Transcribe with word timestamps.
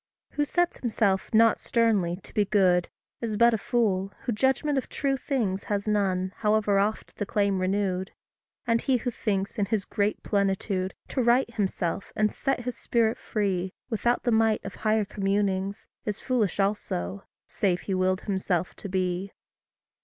Who 0.31 0.45
sets 0.45 0.77
himself 0.79 1.31
not 1.31 1.59
sternly 1.59 2.15
to 2.23 2.33
be 2.33 2.43
good, 2.43 2.89
Is 3.21 3.37
but 3.37 3.53
a 3.53 3.57
fool, 3.59 4.11
who 4.23 4.31
judgment 4.31 4.79
of 4.79 4.89
true 4.89 5.15
things 5.15 5.65
Has 5.65 5.87
none, 5.87 6.33
however 6.37 6.79
oft 6.79 7.17
the 7.17 7.25
claim 7.27 7.59
renewed. 7.59 8.09
And 8.65 8.81
he 8.81 8.97
who 8.97 9.11
thinks, 9.11 9.59
in 9.59 9.67
his 9.67 9.85
great 9.85 10.23
plenitude, 10.23 10.95
To 11.09 11.21
right 11.21 11.53
himself, 11.53 12.11
and 12.15 12.31
set 12.31 12.61
his 12.61 12.75
spirit 12.75 13.19
free, 13.19 13.73
Without 13.91 14.23
the 14.23 14.31
might 14.31 14.65
of 14.65 14.73
higher 14.81 15.05
communings, 15.05 15.87
Is 16.03 16.19
foolish 16.19 16.59
also 16.59 17.25
save 17.45 17.81
he 17.81 17.93
willed 17.93 18.21
himself 18.21 18.75
to 18.77 18.89
be. 18.89 19.31